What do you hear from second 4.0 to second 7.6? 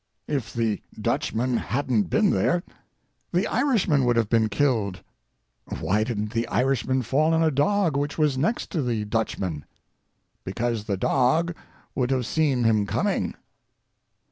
would have been killed. Why didn't the Irishman fall on a